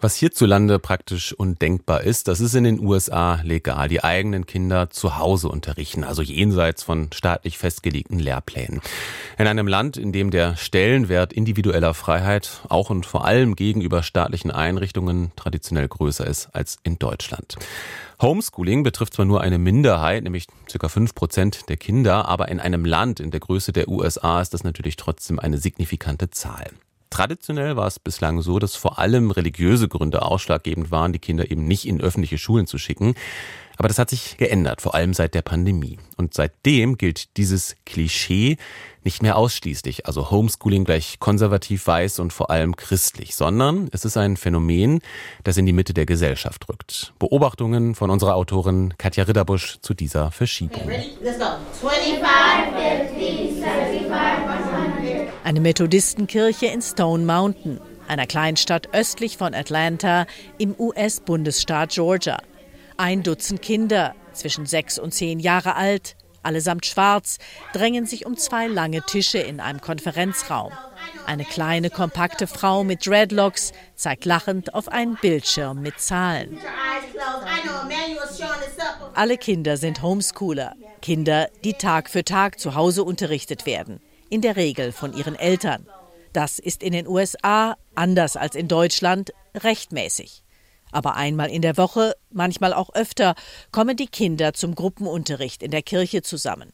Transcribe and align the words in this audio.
Was 0.00 0.14
hierzulande 0.14 0.78
praktisch 0.78 1.32
undenkbar 1.32 2.02
ist, 2.02 2.28
das 2.28 2.38
ist 2.38 2.54
in 2.54 2.62
den 2.62 2.78
USA 2.78 3.40
legal. 3.42 3.88
Die 3.88 4.04
eigenen 4.04 4.46
Kinder 4.46 4.90
zu 4.90 5.18
Hause 5.18 5.48
unterrichten, 5.48 6.04
also 6.04 6.22
jenseits 6.22 6.84
von 6.84 7.10
staatlich 7.12 7.58
festgelegten 7.58 8.20
Lehrplänen. 8.20 8.80
In 9.38 9.48
einem 9.48 9.66
Land, 9.66 9.96
in 9.96 10.12
dem 10.12 10.30
der 10.30 10.56
Stellenwert 10.56 11.32
individueller 11.32 11.94
Freiheit 11.94 12.60
auch 12.68 12.90
und 12.90 13.06
vor 13.06 13.24
allem 13.24 13.56
gegenüber 13.56 14.04
staatlichen 14.04 14.52
Einrichtungen 14.52 15.32
traditionell 15.34 15.88
größer 15.88 16.28
ist 16.28 16.50
als 16.52 16.78
in 16.84 17.00
Deutschland. 17.00 17.56
Homeschooling 18.22 18.84
betrifft 18.84 19.14
zwar 19.14 19.24
nur 19.24 19.40
eine 19.40 19.58
Minderheit, 19.58 20.22
nämlich 20.22 20.46
ca. 20.72 20.88
fünf 20.88 21.16
Prozent 21.16 21.68
der 21.68 21.76
Kinder, 21.76 22.28
aber 22.28 22.48
in 22.50 22.60
einem 22.60 22.84
Land 22.84 23.18
in 23.18 23.32
der 23.32 23.40
Größe 23.40 23.72
der 23.72 23.88
USA 23.88 24.40
ist 24.40 24.54
das 24.54 24.62
natürlich 24.62 24.94
trotzdem 24.94 25.40
eine 25.40 25.58
signifikante 25.58 26.30
Zahl. 26.30 26.70
Traditionell 27.10 27.76
war 27.76 27.86
es 27.86 27.98
bislang 27.98 28.42
so, 28.42 28.58
dass 28.58 28.76
vor 28.76 28.98
allem 28.98 29.30
religiöse 29.30 29.88
Gründe 29.88 30.22
ausschlaggebend 30.22 30.90
waren, 30.90 31.12
die 31.12 31.18
Kinder 31.18 31.50
eben 31.50 31.66
nicht 31.66 31.86
in 31.86 32.00
öffentliche 32.00 32.38
Schulen 32.38 32.66
zu 32.66 32.78
schicken. 32.78 33.14
Aber 33.78 33.86
das 33.86 33.98
hat 33.98 34.10
sich 34.10 34.36
geändert, 34.36 34.82
vor 34.82 34.96
allem 34.96 35.14
seit 35.14 35.34
der 35.34 35.42
Pandemie. 35.42 35.98
Und 36.16 36.34
seitdem 36.34 36.98
gilt 36.98 37.36
dieses 37.36 37.76
Klischee 37.86 38.56
nicht 39.04 39.22
mehr 39.22 39.36
ausschließlich, 39.36 40.06
also 40.06 40.32
Homeschooling 40.32 40.84
gleich 40.84 41.20
konservativ 41.20 41.86
weiß 41.86 42.18
und 42.18 42.32
vor 42.32 42.50
allem 42.50 42.74
christlich, 42.74 43.36
sondern 43.36 43.88
es 43.92 44.04
ist 44.04 44.16
ein 44.16 44.36
Phänomen, 44.36 45.00
das 45.44 45.56
in 45.56 45.64
die 45.64 45.72
Mitte 45.72 45.94
der 45.94 46.06
Gesellschaft 46.06 46.68
rückt. 46.68 47.14
Beobachtungen 47.20 47.94
von 47.94 48.10
unserer 48.10 48.34
Autorin 48.34 48.94
Katja 48.98 49.24
Ritterbusch 49.24 49.78
zu 49.80 49.94
dieser 49.94 50.32
Verschiebung. 50.32 50.82
Eine 55.48 55.60
Methodistenkirche 55.60 56.66
in 56.66 56.82
Stone 56.82 57.24
Mountain, 57.24 57.80
einer 58.06 58.26
Kleinstadt 58.26 58.90
östlich 58.92 59.38
von 59.38 59.54
Atlanta 59.54 60.26
im 60.58 60.78
US-Bundesstaat 60.78 61.92
Georgia. 61.92 62.36
Ein 62.98 63.22
Dutzend 63.22 63.62
Kinder, 63.62 64.14
zwischen 64.34 64.66
sechs 64.66 64.98
und 64.98 65.14
zehn 65.14 65.40
Jahre 65.40 65.74
alt, 65.74 66.16
allesamt 66.42 66.84
schwarz, 66.84 67.38
drängen 67.72 68.04
sich 68.04 68.26
um 68.26 68.36
zwei 68.36 68.66
lange 68.66 69.00
Tische 69.06 69.38
in 69.38 69.60
einem 69.60 69.80
Konferenzraum. 69.80 70.70
Eine 71.24 71.46
kleine, 71.46 71.88
kompakte 71.88 72.46
Frau 72.46 72.84
mit 72.84 73.06
Dreadlocks 73.06 73.72
zeigt 73.94 74.26
lachend 74.26 74.74
auf 74.74 74.88
einen 74.88 75.16
Bildschirm 75.16 75.80
mit 75.80 75.98
Zahlen. 75.98 76.58
Alle 79.14 79.38
Kinder 79.38 79.78
sind 79.78 80.02
Homeschooler, 80.02 80.74
Kinder, 81.00 81.48
die 81.64 81.72
Tag 81.72 82.10
für 82.10 82.22
Tag 82.22 82.60
zu 82.60 82.74
Hause 82.74 83.02
unterrichtet 83.02 83.64
werden, 83.64 84.02
in 84.30 84.40
der 84.40 84.56
Regel 84.56 84.92
von 84.92 85.12
ihren 85.12 85.34
Eltern. 85.34 85.86
Das 86.32 86.58
ist 86.58 86.82
in 86.82 86.92
den 86.92 87.06
USA, 87.06 87.76
anders 87.94 88.36
als 88.36 88.54
in 88.54 88.68
Deutschland, 88.68 89.32
rechtmäßig. 89.54 90.42
Aber 90.90 91.16
einmal 91.16 91.50
in 91.50 91.62
der 91.62 91.76
Woche, 91.76 92.14
manchmal 92.30 92.72
auch 92.72 92.94
öfter, 92.94 93.34
kommen 93.72 93.96
die 93.96 94.06
Kinder 94.06 94.54
zum 94.54 94.74
Gruppenunterricht 94.74 95.62
in 95.62 95.70
der 95.70 95.82
Kirche 95.82 96.22
zusammen. 96.22 96.72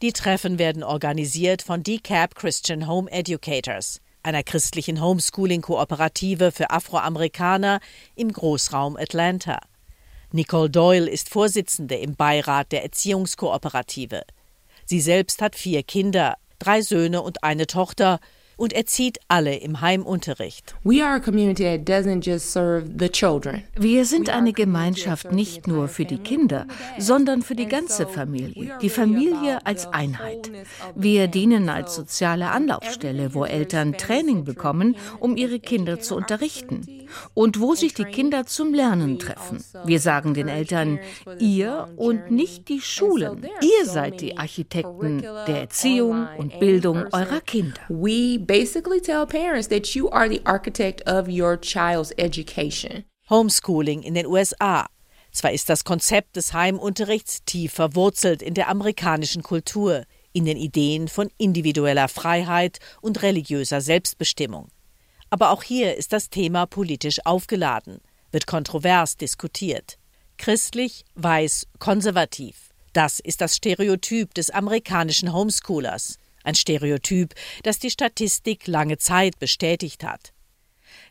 Die 0.00 0.12
Treffen 0.12 0.58
werden 0.58 0.82
organisiert 0.82 1.62
von 1.62 1.82
DCAP 1.82 2.34
Christian 2.34 2.86
Home 2.86 3.10
Educators, 3.10 4.00
einer 4.22 4.42
christlichen 4.42 5.00
Homeschooling-Kooperative 5.00 6.52
für 6.52 6.70
Afroamerikaner 6.70 7.80
im 8.14 8.32
Großraum 8.32 8.96
Atlanta. 8.96 9.58
Nicole 10.32 10.70
Doyle 10.70 11.10
ist 11.10 11.28
Vorsitzende 11.28 11.96
im 11.96 12.14
Beirat 12.16 12.72
der 12.72 12.84
Erziehungskooperative. 12.84 14.22
Sie 14.86 15.00
selbst 15.00 15.42
hat 15.42 15.56
vier 15.56 15.82
Kinder, 15.82 16.36
drei 16.62 16.80
Söhne 16.80 17.22
und 17.22 17.42
eine 17.42 17.66
Tochter 17.66 18.20
und 18.56 18.72
erzieht 18.72 19.18
alle 19.28 19.56
im 19.56 19.80
Heimunterricht. 19.80 20.76
Wir 20.84 21.24
sind 24.04 24.30
eine 24.30 24.52
Gemeinschaft 24.52 25.32
nicht 25.32 25.66
nur 25.66 25.88
für 25.88 26.04
die 26.04 26.18
Kinder, 26.18 26.66
sondern 26.98 27.42
für 27.42 27.56
die 27.56 27.66
ganze 27.66 28.06
Familie, 28.06 28.78
die 28.80 28.90
Familie 28.90 29.66
als 29.66 29.86
Einheit. 29.86 30.52
Wir 30.94 31.26
dienen 31.26 31.68
als 31.68 31.96
soziale 31.96 32.50
Anlaufstelle, 32.50 33.34
wo 33.34 33.44
Eltern 33.44 33.94
Training 33.94 34.44
bekommen, 34.44 34.96
um 35.18 35.36
ihre 35.36 35.58
Kinder 35.58 35.98
zu 35.98 36.14
unterrichten 36.14 37.01
und 37.34 37.60
wo 37.60 37.74
sich 37.74 37.94
die 37.94 38.04
Kinder 38.04 38.46
zum 38.46 38.74
Lernen 38.74 39.18
treffen. 39.18 39.64
Wir 39.84 40.00
sagen 40.00 40.34
den 40.34 40.48
Eltern, 40.48 40.98
ihr 41.38 41.88
und 41.96 42.30
nicht 42.30 42.68
die 42.68 42.80
Schulen. 42.80 43.46
Ihr 43.60 43.86
seid 43.86 44.20
die 44.20 44.36
Architekten 44.36 45.22
der 45.22 45.60
Erziehung 45.60 46.28
und 46.38 46.58
Bildung 46.58 47.04
eurer 47.12 47.40
Kinder 47.40 47.80
basically 48.52 49.00
tell 49.00 49.26
parents 49.26 49.68
that 49.68 49.94
you 49.94 50.08
are 50.10 50.28
the 50.28 50.40
architect 50.44 51.02
of 51.06 51.28
your 51.28 51.56
child's 51.56 52.12
education. 52.16 53.04
Homeschooling 53.30 54.02
in 54.02 54.14
den 54.14 54.26
USA. 54.26 54.86
Zwar 55.30 55.52
ist 55.52 55.68
das 55.70 55.84
Konzept 55.84 56.36
des 56.36 56.52
Heimunterrichts 56.52 57.44
tief 57.44 57.72
verwurzelt 57.72 58.42
in 58.42 58.54
der 58.54 58.68
amerikanischen 58.68 59.42
Kultur, 59.42 60.04
in 60.32 60.44
den 60.44 60.58
Ideen 60.58 61.08
von 61.08 61.30
individueller 61.38 62.08
Freiheit 62.08 62.78
und 63.00 63.22
religiöser 63.22 63.80
Selbstbestimmung. 63.80 64.68
Aber 65.32 65.48
auch 65.48 65.62
hier 65.62 65.96
ist 65.96 66.12
das 66.12 66.28
Thema 66.28 66.66
politisch 66.66 67.24
aufgeladen, 67.24 68.02
wird 68.32 68.46
kontrovers 68.46 69.16
diskutiert. 69.16 69.96
Christlich, 70.36 71.06
weiß, 71.14 71.68
konservativ. 71.78 72.68
Das 72.92 73.18
ist 73.18 73.40
das 73.40 73.56
Stereotyp 73.56 74.34
des 74.34 74.50
amerikanischen 74.50 75.32
Homeschoolers. 75.32 76.18
Ein 76.44 76.54
Stereotyp, 76.54 77.34
das 77.62 77.78
die 77.78 77.88
Statistik 77.88 78.66
lange 78.66 78.98
Zeit 78.98 79.38
bestätigt 79.38 80.04
hat. 80.04 80.34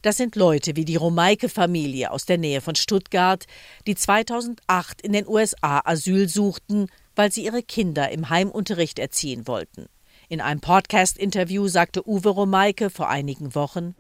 Das 0.04 0.18
sind 0.18 0.36
Leute 0.36 0.76
wie 0.76 0.86
die 0.86 0.98
Romeike-Familie 0.98 2.12
aus 2.12 2.28
der 2.28 2.38
Nähe 2.38 2.62
von 2.62 2.76
Stuttgart, 2.76 3.48
die 3.88 3.96
2008 3.96 5.02
in 5.02 5.14
den 5.14 5.28
USA 5.28 5.82
Asyl 5.84 6.30
suchten, 6.30 6.90
weil 7.16 7.32
sie 7.32 7.44
ihre 7.44 7.64
Kinder 7.64 8.12
im 8.12 8.30
Heimunterricht 8.30 9.00
erziehen 9.00 9.48
wollten. 9.48 9.88
In 10.32 10.40
einem 10.40 10.62
Podcast-Interview 10.62 11.68
sagte 11.68 12.08
Uwe 12.08 12.30
Romeike 12.30 12.90
vor 12.90 13.10
einigen 13.10 13.54
Wochen, 13.54 13.94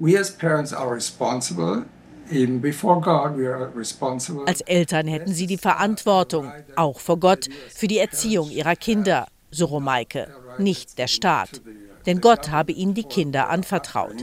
als 4.45 4.61
Eltern 4.61 5.07
hätten 5.07 5.33
sie 5.33 5.47
die 5.47 5.57
Verantwortung, 5.57 6.53
auch 6.77 7.01
vor 7.01 7.19
Gott, 7.19 7.49
für 7.75 7.89
die 7.89 7.97
Erziehung 7.97 8.49
ihrer 8.49 8.77
Kinder, 8.77 9.27
so 9.49 9.65
Romeike 9.65 10.33
nicht 10.57 10.97
der 10.97 11.07
Staat. 11.07 11.61
Denn 12.05 12.21
Gott 12.21 12.49
habe 12.49 12.71
ihnen 12.71 12.93
die 12.93 13.03
Kinder 13.03 13.49
anvertraut. 13.49 14.15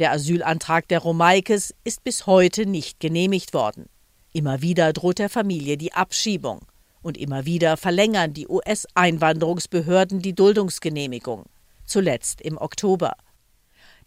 Der 0.00 0.10
Asylantrag 0.10 0.88
der 0.88 0.98
Romaikes 0.98 1.72
ist 1.84 2.02
bis 2.02 2.26
heute 2.26 2.66
nicht 2.66 2.98
genehmigt 2.98 3.54
worden. 3.54 3.88
Immer 4.32 4.62
wieder 4.62 4.92
droht 4.92 5.18
der 5.18 5.28
Familie 5.28 5.76
die 5.76 5.92
Abschiebung. 5.92 6.60
Und 7.02 7.18
immer 7.18 7.44
wieder 7.44 7.76
verlängern 7.76 8.32
die 8.32 8.48
US-Einwanderungsbehörden 8.48 10.22
die 10.22 10.34
Duldungsgenehmigung. 10.34 11.44
Zuletzt 11.84 12.40
im 12.40 12.56
Oktober. 12.56 13.16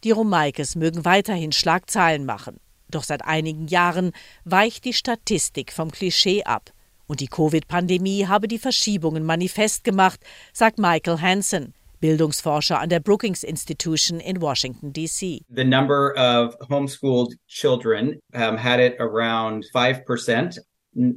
Die 0.04 0.12
Romaikes 0.12 0.76
mögen 0.76 1.06
weiterhin 1.06 1.52
Schlagzeilen 1.52 2.26
machen. 2.26 2.60
Doch 2.90 3.04
seit 3.04 3.26
einigen 3.26 3.68
Jahren 3.68 4.14
weicht 4.46 4.86
die 4.86 4.94
Statistik 4.94 5.72
vom 5.72 5.92
Klischee 5.92 6.44
ab. 6.44 6.72
Und 7.08 7.20
die 7.20 7.28
Covid-Pandemie 7.28 8.26
habe 8.28 8.48
die 8.48 8.58
Verschiebungen 8.58 9.24
manifest 9.24 9.84
gemacht, 9.84 10.20
sagt 10.54 10.80
Michael 10.80 11.22
Hansen, 11.22 11.74
Bildungsforscher 12.06 12.80
an 12.80 12.90
der 12.90 13.00
Brookings 13.00 13.44
Institution 13.44 14.20
in 14.20 14.40
Washington, 14.40 14.94
D.C. 14.94 15.42
The 15.50 15.64
number 15.64 16.14
of 16.16 16.56
homeschooled 16.70 17.34
children 17.48 18.20
um, 18.36 18.58
had 18.58 18.80
it 18.80 18.96
around 19.00 19.66
5%. 19.74 20.60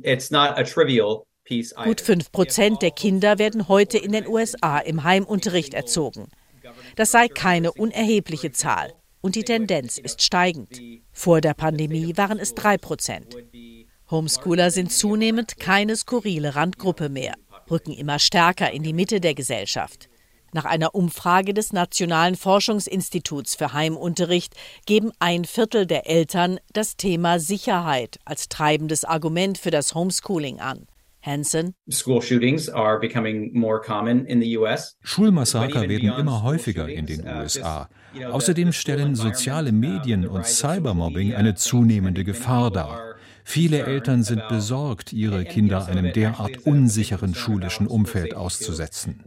It's 0.03 0.31
not 0.31 0.59
a 0.59 0.65
trivial 0.65 1.27
Gut 1.85 2.01
5 2.03 2.31
Prozent 2.31 2.83
der 2.83 2.91
Kinder 2.91 3.39
werden 3.39 3.69
heute 3.69 3.97
in 3.97 4.13
den 4.13 4.27
USA 4.27 4.79
im 4.79 5.03
Heimunterricht 5.03 5.73
erzogen. 5.73 6.29
Das 6.97 7.11
sei 7.11 7.29
keine 7.29 7.73
unerhebliche 7.73 8.53
Zahl 8.53 8.93
und 9.23 9.35
die 9.35 9.45
Tendenz 9.45 9.97
ist 9.97 10.23
steigend. 10.23 10.79
Vor 11.11 11.41
der 11.41 11.55
Pandemie 11.55 12.15
waren 12.17 12.39
es 12.39 12.55
drei 12.55 12.77
Prozent. 12.77 13.35
Homeschooler 14.11 14.71
sind 14.71 14.93
zunehmend 14.93 15.59
keine 15.59 15.97
skurrile 15.97 16.55
Randgruppe 16.55 17.09
mehr, 17.09 17.35
rücken 17.71 17.93
immer 17.93 18.19
stärker 18.19 18.71
in 18.71 18.83
die 18.83 18.93
Mitte 18.93 19.21
der 19.21 19.35
Gesellschaft. 19.35 20.11
Nach 20.53 20.65
einer 20.65 20.95
Umfrage 20.95 21.53
des 21.53 21.73
Nationalen 21.73 22.35
Forschungsinstituts 22.35 23.55
für 23.55 23.73
Heimunterricht 23.73 24.55
geben 24.87 25.13
ein 25.19 25.45
Viertel 25.45 25.87
der 25.87 26.09
Eltern 26.09 26.59
das 26.73 26.97
Thema 26.97 27.39
Sicherheit 27.39 28.19
als 28.25 28.49
treibendes 28.49 29.05
Argument 29.05 29.59
für 29.59 29.71
das 29.71 29.95
Homeschooling 29.95 30.61
an. 30.61 30.87
Hansen. 31.21 31.75
Schulmassaker 35.03 35.89
werden 35.89 36.13
immer 36.13 36.43
häufiger 36.43 36.89
in 36.89 37.07
den 37.07 37.27
USA. 37.27 37.89
Außerdem 38.31 38.73
stellen 38.73 39.15
soziale 39.15 39.73
Medien 39.73 40.27
und 40.27 40.47
Cybermobbing 40.47 41.35
eine 41.35 41.55
zunehmende 41.55 42.25
Gefahr 42.25 42.71
dar. 42.71 43.08
Viele 43.51 43.87
Eltern 43.87 44.25
sind 44.25 44.47
besorgt, 44.49 45.15
ihre 45.15 45.43
Kinder 45.47 45.87
einem 45.87 46.13
derart 46.13 46.67
unsicheren 46.67 47.35
schulischen 47.35 47.87
Umfeld 47.87 48.35
auszusetzen. 48.35 49.25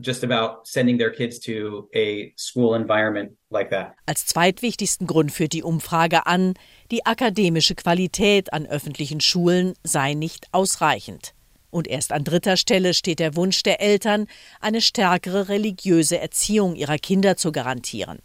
Als 4.05 4.25
zweitwichtigsten 4.27 5.07
Grund 5.07 5.31
führt 5.31 5.53
die 5.53 5.63
Umfrage 5.63 6.27
an, 6.27 6.53
die 6.91 7.03
akademische 7.07 7.73
Qualität 7.73 8.53
an 8.53 8.67
öffentlichen 8.67 9.21
Schulen 9.21 9.73
sei 9.83 10.13
nicht 10.13 10.49
ausreichend. 10.51 11.33
Und 11.71 11.87
erst 11.87 12.11
an 12.11 12.23
dritter 12.23 12.57
Stelle 12.57 12.93
steht 12.93 13.17
der 13.17 13.35
Wunsch 13.35 13.63
der 13.63 13.81
Eltern, 13.81 14.27
eine 14.59 14.81
stärkere 14.81 15.49
religiöse 15.49 16.19
Erziehung 16.19 16.75
ihrer 16.75 16.99
Kinder 16.99 17.37
zu 17.37 17.51
garantieren. 17.51 18.19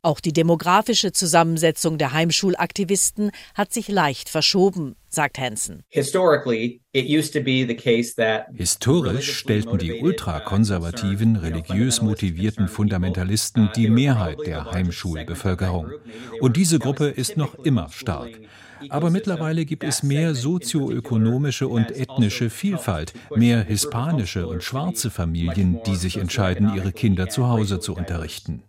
Auch 0.00 0.20
die 0.20 0.32
demografische 0.32 1.10
Zusammensetzung 1.10 1.98
der 1.98 2.12
Heimschulaktivisten 2.12 3.32
hat 3.54 3.72
sich 3.72 3.88
leicht 3.88 4.28
verschoben, 4.28 4.94
sagt 5.08 5.38
Hansen. 5.38 5.82
Historisch 8.54 9.32
stellten 9.32 9.78
die 9.78 10.00
ultrakonservativen, 10.00 11.36
religiös 11.36 12.02
motivierten 12.02 12.68
Fundamentalisten 12.68 13.70
die 13.74 13.88
Mehrheit 13.88 14.38
der 14.46 14.70
Heimschulbevölkerung. 14.72 15.90
Und 16.40 16.56
diese 16.56 16.78
Gruppe 16.78 17.06
ist 17.06 17.36
noch 17.36 17.54
immer 17.64 17.88
stark. 17.90 18.40
Aber 18.90 19.10
mittlerweile 19.10 19.64
gibt 19.64 19.84
es 19.84 20.02
mehr 20.02 20.34
sozioökonomische 20.34 21.68
und 21.68 21.90
ethnische 21.90 22.50
Vielfalt, 22.50 23.12
mehr 23.34 23.62
hispanische 23.62 24.46
und 24.46 24.62
schwarze 24.62 25.10
Familien, 25.10 25.80
die 25.86 25.96
sich 25.96 26.16
entscheiden, 26.16 26.72
ihre 26.74 26.92
Kinder 26.92 27.28
zu 27.28 27.48
Hause 27.48 27.80
zu 27.80 27.94
unterrichten. 27.94 28.62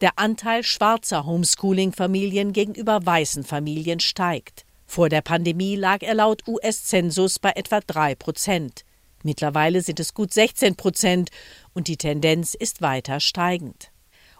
Der 0.00 0.10
Anteil 0.16 0.62
schwarzer 0.62 1.26
Homeschooling-Familien 1.48 2.52
gegenüber 2.52 3.04
weißen 3.04 3.44
Familien 3.44 4.00
steigt. 4.00 4.64
Vor 4.86 5.08
der 5.08 5.22
Pandemie 5.22 5.76
lag 5.76 6.02
er 6.02 6.14
laut 6.14 6.46
US-Zensus 6.46 7.38
bei 7.38 7.52
etwa 7.54 7.80
3 7.80 8.14
Prozent. 8.14 8.84
Mittlerweile 9.22 9.80
sind 9.82 10.00
es 10.00 10.14
gut 10.14 10.32
16 10.32 10.76
Prozent 10.76 11.30
und 11.74 11.88
die 11.88 11.96
Tendenz 11.96 12.54
ist 12.54 12.82
weiter 12.82 13.20
steigend. 13.20 13.90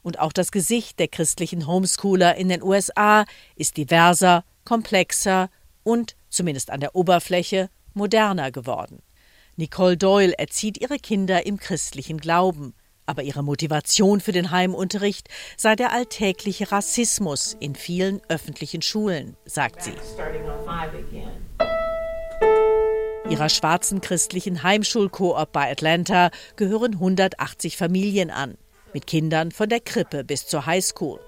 Und 0.03 0.19
auch 0.19 0.33
das 0.33 0.53
Gesicht 0.53 0.99
der 0.99 1.09
christlichen 1.09 1.67
Homeschooler 1.67 2.37
in 2.37 2.49
den 2.49 2.63
USA 2.63 3.25
ist 3.57 3.77
diverser, 3.77 4.45
komplexer 4.65 5.51
und, 5.83 6.15
zumindest 6.29 6.71
an 6.71 6.81
der 6.81 6.95
Oberfläche, 6.95 7.69
moderner 7.95 8.51
geworden. 8.51 9.03
Nicole 9.57 9.97
Doyle 9.97 10.39
erzieht 10.39 10.79
ihre 10.81 10.99
Kinder 10.99 11.45
im 11.45 11.59
christlichen 11.59 12.19
Glauben, 12.19 12.75
aber 13.09 13.23
ihre 13.23 13.43
Motivation 13.43 14.21
für 14.21 14.33
den 14.33 14.51
Heimunterricht 14.51 15.29
sei 15.57 15.75
der 15.75 15.93
alltägliche 15.93 16.71
Rassismus 16.71 17.57
in 17.59 17.75
vielen 17.75 18.21
öffentlichen 18.29 18.83
Schulen, 18.83 19.37
sagt 19.47 19.83
sie. 19.83 19.95
Ihrer 23.31 23.49
schwarzen 23.49 24.01
christlichen 24.01 24.63
Heimschulkoop 24.63 25.53
bei 25.53 25.71
Atlanta 25.71 26.31
gehören 26.57 26.95
180 26.95 27.77
Familien 27.77 28.31
an 28.31 28.57
mit 28.95 29.07
Kindern 29.07 29.53
von 29.53 29.69
der 29.69 29.81
Krippe 29.81 30.25
bis 30.25 30.47
zur 30.47 30.67
Highschool. 30.67 31.21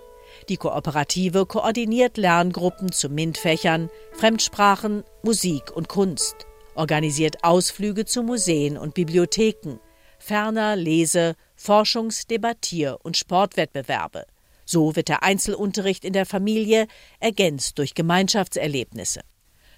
Die 0.48 0.56
Kooperative 0.56 1.46
koordiniert 1.46 2.16
Lerngruppen 2.16 2.92
zu 2.92 3.08
MINT-Fächern, 3.08 3.90
Fremdsprachen, 4.12 5.04
Musik 5.22 5.70
und 5.74 5.88
Kunst, 5.88 6.46
organisiert 6.74 7.42
Ausflüge 7.44 8.04
zu 8.04 8.22
Museen 8.22 8.78
und 8.78 8.94
Bibliotheken, 8.94 9.78
ferner 10.18 10.76
Lese-, 10.76 11.34
Forschungs-, 11.60 12.26
Debattier- 12.26 12.98
und 13.02 13.16
Sportwettbewerbe. 13.16 14.26
So 14.64 14.96
wird 14.96 15.08
der 15.08 15.22
Einzelunterricht 15.22 16.04
in 16.04 16.12
der 16.12 16.26
Familie 16.26 16.86
ergänzt 17.18 17.78
durch 17.78 17.94
Gemeinschaftserlebnisse. 17.94 19.20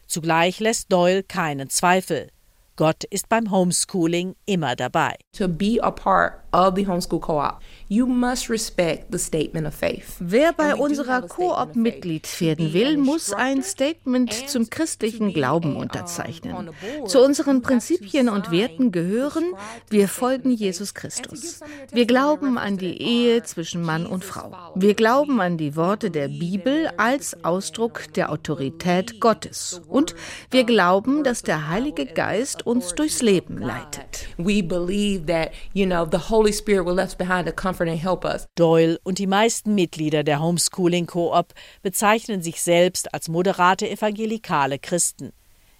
Zugleich 0.06 0.60
lässt 0.60 0.92
Doyle 0.92 1.22
keinen 1.22 1.70
Zweifel. 1.70 2.28
Gott 2.76 3.04
ist 3.04 3.28
beim 3.28 3.50
Homeschooling 3.50 4.34
immer 4.46 4.76
dabei. 4.76 5.16
To 5.36 5.46
be 5.46 5.78
a 5.82 5.90
part 5.90 6.42
of 6.52 6.74
the 6.76 6.86
homeschool 6.86 7.20
co-op, 7.20 7.60
you 7.88 8.06
must 8.06 8.48
respect 8.48 9.06
the 9.10 9.18
statement 9.18 9.66
of 9.66 9.74
faith. 9.74 10.16
Wer 10.20 10.52
bei 10.52 10.74
unserer 10.74 11.22
Koop 11.22 11.74
Mitglied 11.74 12.28
werden 12.40 12.72
will, 12.72 12.96
muss 12.96 13.32
ein 13.32 13.62
Statement 13.62 14.48
zum 14.48 14.70
christlichen 14.70 15.32
Glauben 15.32 15.76
unterzeichnen. 15.76 16.70
Zu 17.06 17.22
unseren 17.22 17.62
Prinzipien 17.62 18.28
und 18.28 18.50
Werten 18.50 18.92
gehören, 18.92 19.44
wir 19.88 20.08
folgen 20.08 20.50
Jesus 20.50 20.94
Christus. 20.94 21.60
Wir 21.90 22.06
glauben 22.06 22.58
an 22.58 22.76
die 22.78 23.00
Ehe 23.00 23.42
zwischen 23.42 23.82
Mann 23.82 24.06
und 24.06 24.24
Frau. 24.24 24.72
Wir 24.74 24.94
glauben 24.94 25.40
an 25.40 25.58
die 25.58 25.76
Worte 25.76 26.10
der 26.10 26.28
Bibel 26.28 26.90
als 26.96 27.44
Ausdruck 27.44 28.12
der 28.14 28.30
Autorität 28.30 29.20
Gottes. 29.20 29.80
Und 29.88 30.14
wir 30.50 30.64
glauben, 30.64 31.24
dass 31.24 31.42
der 31.42 31.68
Heilige 31.68 32.06
Geist 32.06 32.61
uns 32.62 32.94
durchs 32.94 33.22
Leben 33.22 33.58
leitet. 33.58 34.28
We 34.38 34.62
believe 34.62 35.26
that, 35.26 35.50
you 35.72 35.86
know, 35.86 36.06
the 36.10 36.30
Holy 36.30 36.52
Holy 36.52 36.52
Spirit 36.52 36.84
will 36.84 36.94
left 36.94 37.18
behind 37.18 37.46
to 37.46 37.52
comfort 37.52 37.88
and 37.88 37.98
help 37.98 38.24
us. 38.24 38.46
Doyle 38.56 38.98
und 39.04 39.18
die 39.18 39.26
meisten 39.26 39.74
Mitglieder 39.74 40.22
der 40.22 40.42
Homeschooling 40.42 41.06
Coop 41.06 41.54
bezeichnen 41.82 42.42
sich 42.42 42.60
selbst 42.60 43.14
als 43.14 43.28
moderate 43.28 43.88
evangelikale 43.88 44.78
Christen. 44.78 45.32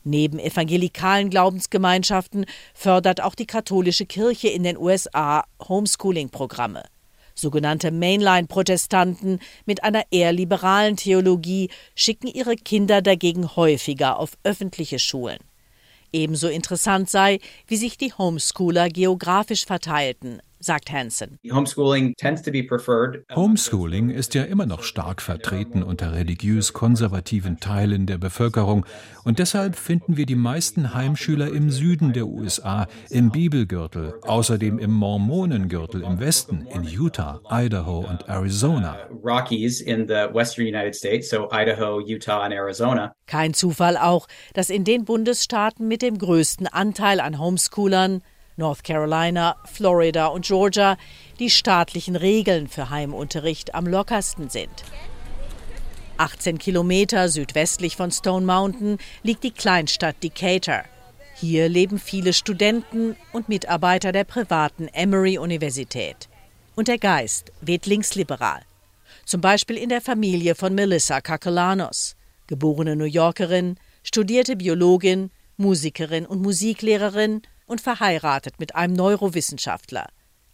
Neben 0.04 0.38
evangelikalen 0.38 1.30
Glaubensgemeinschaften 1.30 2.46
fördert 2.74 3.20
auch 3.20 3.34
die 3.34 3.46
katholische 3.46 4.06
Kirche 4.06 4.48
in 4.48 4.62
den 4.62 4.78
USA 4.78 5.44
Homeschooling-Programme. 5.68 6.84
Sogenannte 7.34 7.90
Mainline-Protestanten 7.90 9.40
mit 9.66 9.84
einer 9.84 10.04
eher 10.10 10.32
liberalen 10.32 10.96
Theologie 10.96 11.70
schicken 11.94 12.28
ihre 12.28 12.56
Kinder 12.56 13.02
dagegen 13.02 13.56
häufiger 13.56 14.18
auf 14.18 14.32
öffentliche 14.44 14.98
Schulen. 14.98 15.38
Ebenso 16.12 16.48
interessant 16.48 17.08
sei, 17.08 17.38
wie 17.66 17.76
sich 17.76 17.96
die 17.96 18.12
Homeschooler 18.12 18.88
geografisch 18.88 19.64
verteilten, 19.64 20.42
sagt 20.64 20.92
Hansen. 20.92 21.38
Homeschooling 21.50 22.10
ist 24.10 24.34
ja 24.34 24.42
immer 24.44 24.66
noch 24.66 24.82
stark 24.82 25.22
vertreten 25.22 25.82
unter 25.82 26.12
religiös 26.12 26.72
konservativen 26.72 27.60
Teilen 27.60 28.06
der 28.06 28.18
Bevölkerung 28.18 28.86
und 29.24 29.38
deshalb 29.38 29.76
finden 29.76 30.16
wir 30.16 30.26
die 30.26 30.36
meisten 30.36 30.94
Heimschüler 30.94 31.48
im 31.52 31.70
Süden 31.70 32.12
der 32.12 32.26
USA, 32.26 32.86
im 33.10 33.30
Bibelgürtel, 33.30 34.14
außerdem 34.22 34.78
im 34.78 34.92
Mormonengürtel 34.92 36.02
im 36.02 36.20
Westen, 36.20 36.66
in 36.66 36.84
Utah, 36.84 37.40
Idaho 37.50 38.00
und 38.00 38.28
Arizona. 38.28 38.96
Rockies 39.22 39.80
in 39.80 40.06
the 40.08 40.26
western 40.32 40.66
United 40.66 40.94
States, 40.94 41.30
so 41.30 41.48
Idaho, 41.52 42.00
Utah 42.00 42.42
and 42.42 42.54
Arizona. 42.54 43.14
Kein 43.26 43.54
Zufall 43.54 43.96
auch, 43.96 44.26
dass 44.54 44.70
in 44.70 44.84
den 44.84 45.04
Bundesstaaten 45.04 45.88
mit 45.88 46.02
dem 46.02 46.18
größten 46.18 46.66
Anteil 46.66 47.20
an 47.20 47.38
Homeschoolern 47.38 48.22
North 48.56 48.84
Carolina, 48.84 49.56
Florida 49.64 50.26
und 50.26 50.44
Georgia 50.44 50.96
die 51.38 51.50
staatlichen 51.50 52.16
Regeln 52.16 52.68
für 52.68 52.90
Heimunterricht 52.90 53.74
am 53.74 53.86
lockersten 53.86 54.50
sind. 54.50 54.84
18 56.18 56.58
Kilometer 56.58 57.28
südwestlich 57.28 57.96
von 57.96 58.10
Stone 58.10 58.46
Mountain 58.46 58.98
liegt 59.22 59.42
die 59.44 59.50
Kleinstadt 59.50 60.22
Decatur. 60.22 60.82
Hier 61.34 61.68
leben 61.68 61.98
viele 61.98 62.32
Studenten 62.32 63.16
und 63.32 63.48
Mitarbeiter 63.48 64.12
der 64.12 64.24
privaten 64.24 64.88
Emory-Universität. 64.88 66.28
Und 66.76 66.88
der 66.88 66.98
Geist 66.98 67.52
weht 67.60 67.86
linksliberal. 67.86 68.60
Zum 69.24 69.40
Beispiel 69.40 69.76
in 69.76 69.88
der 69.88 70.00
Familie 70.00 70.54
von 70.54 70.74
Melissa 70.74 71.20
Kakelanos, 71.20 72.16
geborene 72.46 72.96
New 72.96 73.04
Yorkerin, 73.04 73.76
studierte 74.02 74.56
Biologin, 74.56 75.30
Musikerin 75.56 76.26
und 76.26 76.42
Musiklehrerin 76.42 77.42
und 77.72 77.80
verheiratet 77.80 78.60
mit 78.60 78.76
einem 78.76 78.92
Neurowissenschaftler. 78.92 80.06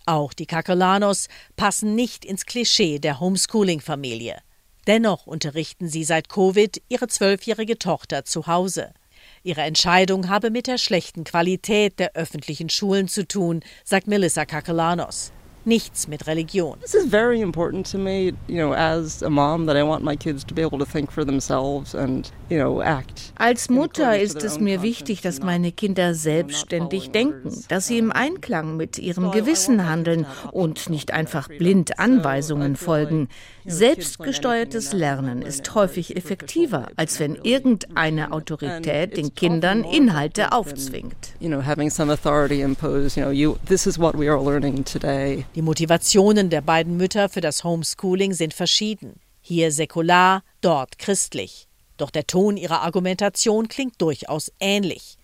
Auch 0.06 0.32
die 0.32 0.46
Kakelanos 0.46 1.28
passen 1.56 1.94
nicht 1.94 2.25
ins 2.25 2.46
Klischee 2.46 2.98
der 2.98 3.20
Homeschooling-Familie. 3.20 4.38
Dennoch 4.87 5.26
unterrichten 5.26 5.88
sie 5.88 6.04
seit 6.04 6.30
Covid 6.30 6.80
ihre 6.88 7.08
zwölfjährige 7.08 7.78
Tochter 7.78 8.25
zu 8.25 8.46
Hause. 8.46 8.94
Ihre 9.42 9.62
Entscheidung 9.62 10.28
habe 10.28 10.50
mit 10.50 10.66
der 10.66 10.78
schlechten 10.78 11.25
Qualität 11.25 11.98
der 11.98 12.14
öffentlichen 12.14 12.70
Schulen 12.70 13.08
zu 13.08 13.26
tun, 13.26 13.60
sagt 13.84 14.06
Melissa 14.06 14.46
Kakelanos 14.46 15.32
nichts 15.64 16.08
mit 16.08 16.26
Religion. 16.26 16.78
This 16.80 16.94
is 16.94 17.06
very 17.06 17.40
important 17.40 17.90
to 17.90 17.98
me, 17.98 18.32
you 18.46 18.56
know, 18.56 18.72
as 18.72 19.22
a 19.22 19.30
mom 19.30 19.66
that 19.66 19.76
I 19.76 19.82
want 19.82 20.02
my 20.02 20.16
kids 20.16 20.44
to 20.46 20.54
be 20.54 20.62
able 20.62 20.78
to 20.78 20.84
think 20.84 21.12
for 21.12 21.24
themselves 21.24 21.94
and, 21.94 22.30
you 22.48 22.58
know, 22.58 22.80
act. 22.82 23.32
Als 23.36 23.68
Mutter 23.68 24.18
ist 24.18 24.42
es 24.42 24.58
mir 24.58 24.82
wichtig, 24.82 25.20
dass 25.20 25.40
meine 25.40 25.72
Kinder 25.72 26.14
selbstständig 26.14 27.10
denken, 27.10 27.64
dass 27.68 27.86
sie 27.86 27.98
im 27.98 28.12
Einklang 28.12 28.76
mit 28.76 28.98
ihrem 28.98 29.30
Gewissen 29.30 29.88
handeln 29.88 30.26
und 30.52 30.88
nicht 30.90 31.12
einfach 31.12 31.48
blind 31.48 31.98
Anweisungen 31.98 32.76
folgen. 32.76 33.28
Selbstgesteuertes 33.66 34.94
Lernen 34.94 35.42
ist 35.42 35.74
häufig 35.74 36.16
effektiver, 36.16 36.88
als 36.96 37.20
wenn 37.20 37.34
irgendeine 37.34 38.32
Autorität 38.32 39.16
den 39.16 39.34
Kindern 39.34 39.84
Inhalte 39.84 40.52
aufzwingt. 40.52 41.34
You 41.38 41.48
know, 41.48 41.62
having 41.62 41.90
some 41.90 42.10
authority 42.10 42.62
impose, 42.62 43.18
you 43.18 43.26
know, 43.26 43.30
you 43.30 43.58
this 43.66 43.86
is 43.86 43.98
what 43.98 44.18
we 44.18 44.30
are 44.30 44.42
learning 44.42 44.84
today. 44.84 45.44
Die 45.55 45.62
Motivationen 45.62 46.50
der 46.50 46.61
beiden 46.61 46.97
Mütter 46.97 47.28
für 47.28 47.40
das 47.40 47.64
Homeschooling 47.64 48.33
sind 48.33 48.55
verschieden. 48.55 49.21
Hier 49.40 49.73
säkular, 49.73 50.43
dort 50.61 50.99
christlich. 50.99 51.69
Doch 51.97 52.11
der 52.11 52.26
Ton 52.26 52.57
ihrer 52.57 52.83
Argumentation 52.83 53.69
klingt 53.69 54.00
durchaus 54.00 54.52
ähnlich. 54.61 55.17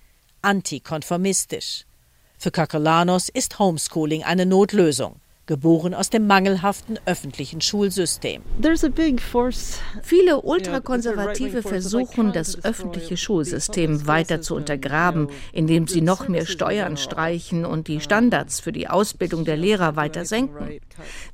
Antikonformistisch. 0.43 1.85
Für 2.39 2.51
Kakolanos 2.51 3.29
ist 3.29 3.59
Homeschooling 3.59 4.25
eine 4.25 4.47
Notlösung 4.47 5.21
geboren 5.47 5.95
aus 5.95 6.11
dem 6.11 6.27
mangelhaften 6.27 6.99
öffentlichen 7.05 7.61
Schulsystem. 7.61 8.43
Viele 10.03 10.41
Ultrakonservative 10.41 11.63
versuchen, 11.63 12.33
das 12.33 12.65
öffentliche 12.65 13.17
Schulsystem 13.17 14.07
weiter 14.07 14.41
zu 14.41 14.55
untergraben, 14.55 15.29
indem 15.53 15.87
sie 15.87 16.01
noch 16.01 16.29
mehr 16.29 16.47
Steuern 16.47 16.97
streichen 16.97 17.65
und 17.67 17.89
die 17.89 18.01
Standards 18.01 18.61
für 18.61 18.73
die 18.73 18.89
Ausbildung 18.89 19.45
der 19.45 19.57
Lehrer 19.57 19.97
weiter 19.97 20.25
senken. 20.25 20.81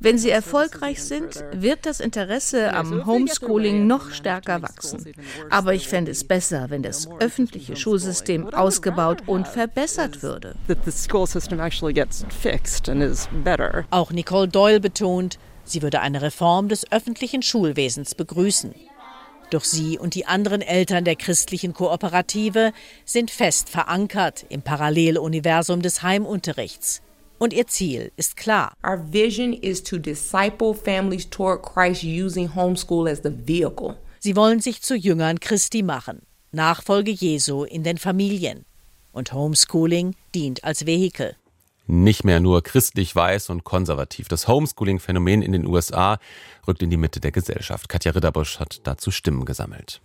Wenn 0.00 0.18
sie 0.18 0.30
erfolgreich 0.30 1.02
sind, 1.02 1.44
wird 1.52 1.86
das 1.86 2.00
Interesse 2.00 2.72
am 2.74 3.06
Homeschooling 3.06 3.86
noch 3.86 4.10
stärker 4.10 4.62
wachsen. 4.62 5.04
Aber 5.50 5.74
ich 5.74 5.88
fände 5.88 6.10
es 6.10 6.24
besser, 6.24 6.70
wenn 6.70 6.82
das 6.82 7.08
öffentliche 7.20 7.76
Schulsystem 7.76 8.48
ausgebaut 8.52 9.22
und 9.26 9.46
verbessert 9.46 10.22
würde. 10.22 10.54
Auch 14.00 14.12
Nicole 14.12 14.48
Doyle 14.48 14.80
betont, 14.80 15.38
sie 15.62 15.82
würde 15.82 16.00
eine 16.00 16.22
Reform 16.22 16.70
des 16.70 16.90
öffentlichen 16.90 17.42
Schulwesens 17.42 18.14
begrüßen. 18.14 18.74
Doch 19.50 19.62
sie 19.62 19.98
und 19.98 20.14
die 20.14 20.24
anderen 20.24 20.62
Eltern 20.62 21.04
der 21.04 21.16
christlichen 21.16 21.74
Kooperative 21.74 22.72
sind 23.04 23.30
fest 23.30 23.68
verankert 23.68 24.46
im 24.48 24.62
Paralleluniversum 24.62 25.82
des 25.82 26.02
Heimunterrichts. 26.02 27.02
Und 27.38 27.52
ihr 27.52 27.66
Ziel 27.66 28.10
ist 28.16 28.38
klar. 28.38 28.72
Our 28.82 29.04
vision 29.12 29.52
is 29.52 29.82
to 29.82 29.98
disciple 29.98 30.72
families 30.72 31.28
toward 31.28 31.62
Christ 31.62 32.02
using 32.02 32.54
homeschool 32.54 33.06
as 33.06 33.20
the 33.22 33.30
vehicle. 33.30 33.98
Sie 34.18 34.34
wollen 34.34 34.60
sich 34.60 34.80
zu 34.80 34.96
Jüngern 34.96 35.40
Christi 35.40 35.82
machen, 35.82 36.22
Nachfolge 36.52 37.10
Jesu 37.10 37.64
in 37.64 37.84
den 37.84 37.98
Familien. 37.98 38.64
Und 39.12 39.34
Homeschooling 39.34 40.14
dient 40.32 40.64
als 40.64 40.86
Vehikel 40.86 41.36
nicht 41.90 42.24
mehr 42.24 42.40
nur 42.40 42.62
christlich 42.62 43.14
weiß 43.14 43.50
und 43.50 43.64
konservativ. 43.64 44.28
Das 44.28 44.48
Homeschooling-Phänomen 44.48 45.42
in 45.42 45.52
den 45.52 45.66
USA 45.66 46.18
rückt 46.66 46.82
in 46.82 46.90
die 46.90 46.96
Mitte 46.96 47.20
der 47.20 47.32
Gesellschaft. 47.32 47.88
Katja 47.88 48.12
Ritterbusch 48.12 48.58
hat 48.58 48.80
dazu 48.84 49.10
Stimmen 49.10 49.44
gesammelt. 49.44 50.00